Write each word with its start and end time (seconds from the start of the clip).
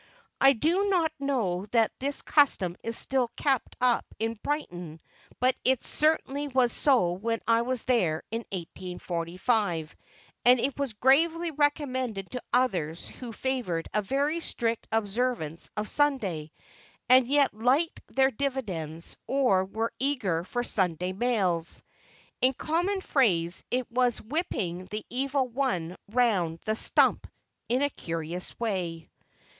I 0.39 0.53
do 0.53 0.89
not 0.89 1.11
know 1.19 1.67
that 1.67 1.91
this 1.99 2.23
custom 2.23 2.75
is 2.83 2.97
still 2.97 3.27
kept 3.35 3.75
up 3.79 4.03
at 4.19 4.41
Brighton, 4.41 4.99
but 5.39 5.55
it 5.63 5.83
certainly 5.83 6.47
was 6.47 6.73
so 6.73 7.11
when 7.11 7.39
I 7.47 7.61
was 7.61 7.83
there 7.83 8.23
in 8.31 8.39
1845; 8.51 9.95
and 10.43 10.59
it 10.59 10.79
was 10.79 10.93
gravely 10.93 11.51
recommended 11.51 12.31
to 12.31 12.41
others 12.51 13.09
who 13.09 13.31
favored 13.31 13.89
a 13.93 14.01
very 14.01 14.39
strict 14.39 14.87
observance 14.91 15.69
of 15.77 15.87
Sunday, 15.87 16.51
and 17.07 17.27
yet 17.27 17.53
liked 17.53 18.01
their 18.07 18.31
dividends, 18.31 19.17
or 19.27 19.65
were 19.65 19.93
eager 19.99 20.43
for 20.43 20.63
Sunday 20.63 21.13
mails. 21.13 21.83
In 22.41 22.53
common 22.55 23.01
phrase, 23.01 23.63
it 23.69 23.85
was 23.91 24.19
whipping 24.19 24.85
the 24.85 25.05
Evil 25.11 25.47
One 25.47 25.95
round 26.09 26.57
the 26.65 26.75
stump 26.75 27.27
in 27.69 27.83
a 27.83 27.89
curious 27.91 28.59
way. 28.59 29.07